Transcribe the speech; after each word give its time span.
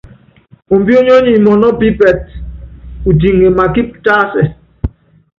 Ombiónyó 0.73 1.15
nyi 1.23 1.33
mɔnɔ́ 1.45 1.69
upípɛtɛ, 1.73 2.31
utiŋe 3.09 3.47
makípi 3.57 3.97
tásɛ. 4.05 4.41